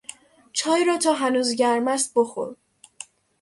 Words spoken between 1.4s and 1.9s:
گرم